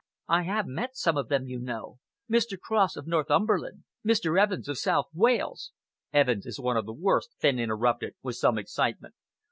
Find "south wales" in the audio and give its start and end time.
4.79-5.73